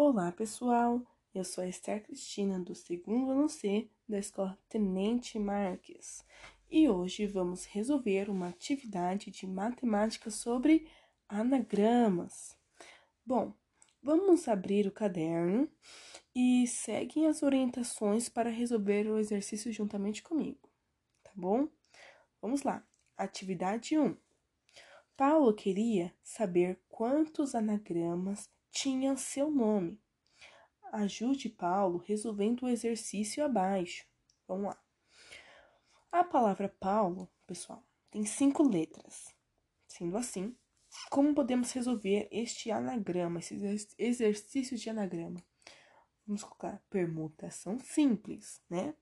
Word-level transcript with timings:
Olá, 0.00 0.30
pessoal! 0.30 1.02
Eu 1.34 1.42
sou 1.42 1.64
a 1.64 1.66
Esther 1.66 2.04
Cristina, 2.04 2.60
do 2.60 2.72
segundo 2.72 3.32
ano 3.32 3.48
C 3.48 3.90
da 4.08 4.16
Escola 4.16 4.56
Tenente 4.68 5.40
Marques. 5.40 6.24
E 6.70 6.88
hoje 6.88 7.26
vamos 7.26 7.64
resolver 7.64 8.30
uma 8.30 8.46
atividade 8.46 9.32
de 9.32 9.44
matemática 9.44 10.30
sobre 10.30 10.88
anagramas. 11.28 12.56
Bom, 13.26 13.52
vamos 14.00 14.46
abrir 14.46 14.86
o 14.86 14.92
caderno 14.92 15.68
e 16.32 16.64
seguem 16.68 17.26
as 17.26 17.42
orientações 17.42 18.28
para 18.28 18.50
resolver 18.50 19.08
o 19.08 19.18
exercício 19.18 19.72
juntamente 19.72 20.22
comigo, 20.22 20.70
tá 21.24 21.32
bom? 21.34 21.68
Vamos 22.40 22.62
lá. 22.62 22.86
Atividade 23.16 23.98
1. 23.98 24.16
Paulo 25.16 25.52
queria 25.52 26.14
saber 26.22 26.78
quantos 26.88 27.52
anagramas 27.52 28.48
tinham 28.70 29.16
seu 29.16 29.50
nome. 29.50 30.00
Ajude 30.92 31.48
Paulo 31.48 31.98
resolvendo 31.98 32.62
o 32.62 32.68
exercício 32.68 33.44
abaixo. 33.44 34.06
Vamos 34.46 34.66
lá. 34.66 34.82
A 36.10 36.24
palavra 36.24 36.68
Paulo, 36.80 37.30
pessoal, 37.46 37.84
tem 38.10 38.24
cinco 38.24 38.62
letras. 38.62 39.34
Sendo 39.86 40.16
assim, 40.16 40.56
como 41.10 41.34
podemos 41.34 41.70
resolver 41.72 42.28
este 42.30 42.70
anagrama, 42.70 43.40
esse 43.40 43.94
exercício 43.98 44.76
de 44.76 44.88
anagrama? 44.88 45.44
Vamos 46.26 46.42
colocar 46.42 46.82
permutação 46.90 47.78
simples, 47.78 48.62
né? 48.68 48.94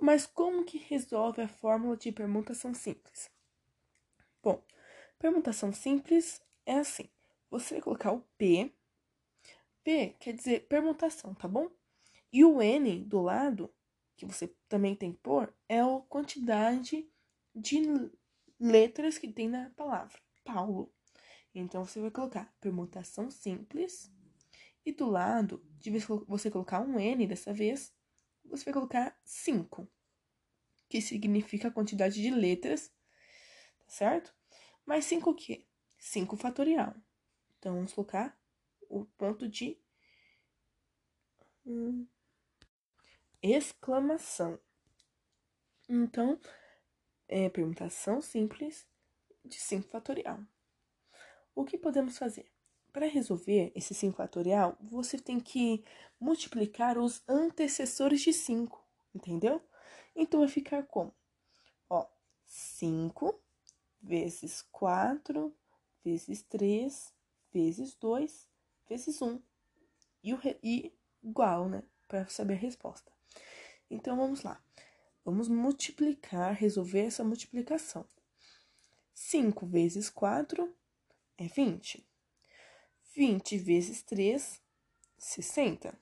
Mas 0.00 0.26
como 0.26 0.64
que 0.64 0.78
resolve 0.78 1.42
a 1.42 1.48
fórmula 1.48 1.96
de 1.96 2.10
permutação 2.10 2.74
simples? 2.74 3.30
Bom, 4.42 4.62
permutação 5.18 5.72
simples 5.72 6.40
é 6.66 6.74
assim. 6.74 7.08
Você 7.54 7.74
vai 7.74 7.82
colocar 7.82 8.10
o 8.12 8.20
P. 8.36 8.74
P 9.84 10.16
quer 10.18 10.32
dizer 10.32 10.66
permutação, 10.66 11.32
tá 11.36 11.46
bom? 11.46 11.70
E 12.32 12.44
o 12.44 12.60
N 12.60 13.04
do 13.04 13.22
lado, 13.22 13.72
que 14.16 14.26
você 14.26 14.48
também 14.68 14.96
tem 14.96 15.12
que 15.12 15.20
pôr, 15.20 15.54
é 15.68 15.80
a 15.80 16.00
quantidade 16.08 17.08
de 17.54 17.80
letras 18.58 19.18
que 19.18 19.28
tem 19.28 19.48
na 19.48 19.70
palavra 19.70 20.18
Paulo. 20.42 20.92
Então, 21.54 21.84
você 21.84 22.00
vai 22.00 22.10
colocar 22.10 22.52
permutação 22.60 23.30
simples. 23.30 24.10
E 24.84 24.90
do 24.90 25.08
lado, 25.08 25.64
de 25.78 25.92
você 26.26 26.50
colocar 26.50 26.80
um 26.80 26.98
N 26.98 27.24
dessa 27.24 27.52
vez, 27.52 27.94
você 28.44 28.64
vai 28.64 28.74
colocar 28.74 29.16
5, 29.24 29.88
que 30.88 31.00
significa 31.00 31.68
a 31.68 31.70
quantidade 31.70 32.20
de 32.20 32.30
letras, 32.30 32.88
tá 33.78 33.88
certo? 33.88 34.34
Mais 34.84 35.04
5 35.04 35.30
o 35.30 35.34
quê? 35.36 35.68
5 35.96 36.36
fatorial. 36.36 36.94
Então, 37.64 37.76
vamos 37.76 37.94
colocar 37.94 38.38
o 38.90 39.06
ponto 39.16 39.48
de 39.48 39.78
hum, 41.64 42.06
exclamação. 43.40 44.60
Então, 45.88 46.38
é 47.26 47.48
permutação 47.48 48.20
simples 48.20 48.86
de 49.42 49.58
5 49.58 49.88
fatorial. 49.88 50.40
O 51.54 51.64
que 51.64 51.78
podemos 51.78 52.18
fazer? 52.18 52.52
Para 52.92 53.06
resolver 53.06 53.72
esse 53.74 53.94
5 53.94 54.14
fatorial, 54.14 54.76
você 54.78 55.18
tem 55.18 55.40
que 55.40 55.82
multiplicar 56.20 56.98
os 56.98 57.26
antecessores 57.26 58.20
de 58.20 58.34
5, 58.34 58.86
entendeu? 59.14 59.66
Então 60.14 60.40
vai 60.40 60.50
ficar 60.50 60.82
como? 60.82 61.14
Ó, 61.88 62.06
5 62.44 63.42
vezes 64.02 64.60
4 64.70 65.56
vezes 66.04 66.42
3 66.42 67.14
vezes 67.54 67.94
2 67.94 68.48
vezes 68.88 69.22
1. 69.22 69.40
E, 70.22 70.34
o 70.34 70.40
e 70.62 70.92
igual, 71.22 71.68
né? 71.68 71.82
Para 72.08 72.26
saber 72.26 72.54
a 72.54 72.58
resposta. 72.58 73.10
Então 73.90 74.16
vamos 74.16 74.42
lá. 74.42 74.62
Vamos 75.24 75.48
multiplicar, 75.48 76.54
resolver 76.54 77.06
essa 77.06 77.24
multiplicação. 77.24 78.04
5 79.14 79.66
vezes 79.66 80.10
4 80.10 80.74
é 81.38 81.46
20. 81.46 82.04
20 83.14 83.58
vezes 83.58 84.02
3, 84.02 84.60
60. 85.16 85.98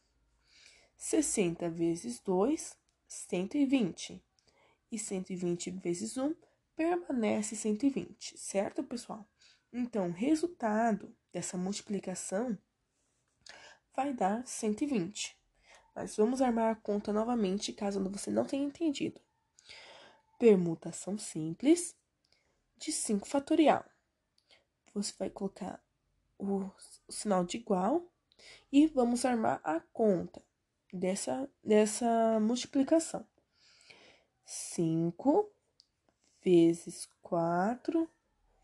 60 0.96 1.68
vezes 1.68 2.18
2, 2.20 2.76
120. 3.06 4.24
E 4.91 4.98
120 4.98 5.70
vezes 5.70 6.16
1 6.16 6.34
permanece 6.74 7.54
120, 7.54 8.36
certo, 8.38 8.82
pessoal? 8.82 9.26
Então, 9.72 10.10
resultado 10.10 11.14
dessa 11.32 11.56
multiplicação 11.56 12.59
vai 13.94 14.12
dar 14.12 14.47
120. 14.47 15.37
Mas 15.94 16.16
vamos 16.16 16.41
armar 16.41 16.72
a 16.72 16.76
conta 16.76 17.12
novamente, 17.12 17.72
caso 17.72 18.03
você 18.10 18.31
não 18.31 18.44
tenha 18.44 18.65
entendido. 18.65 19.20
Permutação 20.38 21.19
simples 21.19 21.94
de 22.76 22.91
5 22.91 23.28
fatorial. 23.28 23.84
Você 24.94 25.12
vai 25.19 25.31
colocar 25.31 25.82
o, 26.38 26.71
o 27.06 27.12
sinal 27.12 27.44
de 27.44 27.59
igual 27.59 28.06
e 28.71 28.87
vamos 28.87 29.25
armar 29.25 29.60
a 29.62 29.81
conta 29.81 30.42
dessa, 30.92 31.48
dessa 31.62 32.41
multiplicação. 32.41 33.26
5 34.44 35.50
vezes 36.42 37.09
4 37.22 38.10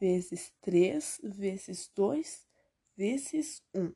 vezes 0.01 0.53
3 0.61 1.21
vezes 1.23 1.91
2 1.95 2.47
vezes 2.98 3.62
1. 3.72 3.94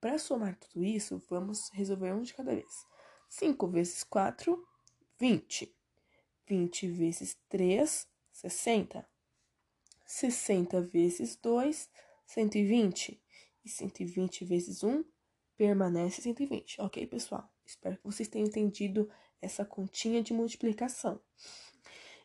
Para 0.00 0.18
somar 0.18 0.56
tudo 0.56 0.82
isso, 0.82 1.22
vamos 1.28 1.68
resolver 1.74 2.12
um 2.12 2.22
de 2.22 2.32
cada 2.32 2.54
vez. 2.54 2.86
5 3.28 3.68
vezes 3.68 4.02
4, 4.02 4.66
20. 5.20 5.76
20 6.46 6.88
vezes 6.88 7.36
3, 7.50 8.08
60. 8.32 9.06
60 10.06 10.80
vezes 10.80 11.36
2, 11.36 11.90
120. 12.26 13.22
E 13.62 13.68
120 13.68 14.44
vezes 14.46 14.82
1 14.82 15.04
permanece 15.56 16.22
120. 16.22 16.80
Ok, 16.80 17.06
pessoal? 17.06 17.52
Espero 17.64 17.98
que 17.98 18.04
vocês 18.04 18.26
tenham 18.26 18.48
entendido 18.48 19.08
essa 19.40 19.66
continha 19.66 20.22
de 20.22 20.32
multiplicação. 20.32 21.20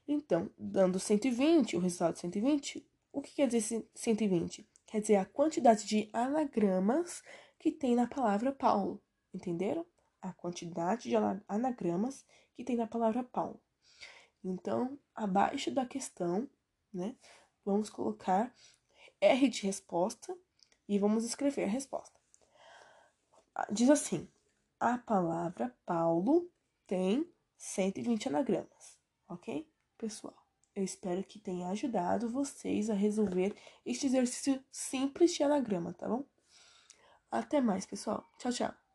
Então, 0.07 0.49
dando 0.57 0.97
120, 0.97 1.75
o 1.75 1.79
resultado 1.79 2.13
de 2.13 2.21
120, 2.21 2.87
o 3.11 3.21
que 3.21 3.35
quer 3.35 3.47
dizer 3.47 3.85
120? 3.93 4.65
Quer 4.87 5.01
dizer 5.01 5.17
a 5.17 5.25
quantidade 5.25 5.85
de 5.85 6.09
anagramas 6.13 7.21
que 7.59 7.71
tem 7.71 7.95
na 7.95 8.07
palavra 8.07 8.51
Paulo. 8.51 9.01
Entenderam? 9.33 9.85
A 10.21 10.33
quantidade 10.33 11.09
de 11.09 11.15
anagramas 11.47 12.25
que 12.55 12.63
tem 12.63 12.75
na 12.75 12.87
palavra 12.87 13.23
Paulo. 13.23 13.61
Então, 14.43 14.97
abaixo 15.13 15.69
da 15.71 15.85
questão, 15.85 16.49
né? 16.91 17.15
vamos 17.65 17.89
colocar 17.89 18.53
R 19.19 19.49
de 19.49 19.63
resposta 19.63 20.35
e 20.87 20.97
vamos 20.97 21.25
escrever 21.25 21.65
a 21.65 21.67
resposta. 21.67 22.17
Diz 23.69 23.89
assim: 23.89 24.27
a 24.79 24.97
palavra 24.97 25.75
Paulo 25.85 26.49
tem 26.85 27.29
120 27.57 28.29
anagramas, 28.29 28.97
ok? 29.27 29.69
Pessoal, 29.97 30.46
eu 30.77 30.83
espero 30.83 31.23
que 31.23 31.39
tenha 31.39 31.69
ajudado 31.69 32.29
vocês 32.29 32.87
a 32.91 32.93
resolver 32.93 33.55
este 33.83 34.05
exercício 34.05 34.63
simples 34.71 35.33
de 35.33 35.41
anagrama, 35.41 35.91
tá 35.93 36.07
bom? 36.07 36.23
Até 37.31 37.59
mais, 37.59 37.85
pessoal. 37.85 38.29
Tchau, 38.37 38.53
tchau. 38.53 38.86